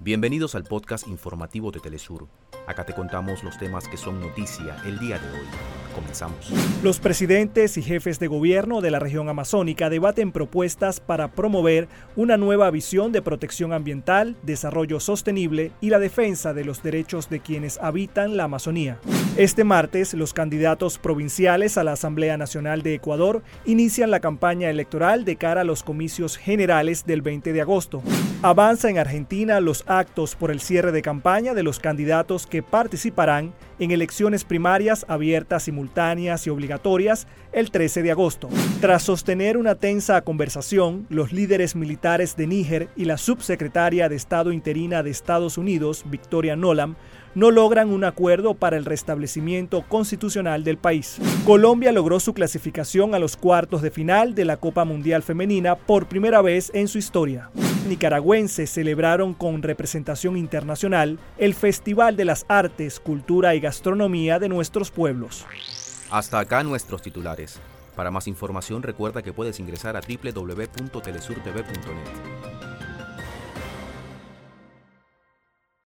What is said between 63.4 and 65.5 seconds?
y Gastronomía de nuestros pueblos.